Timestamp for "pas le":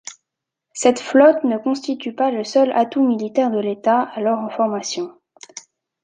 2.15-2.43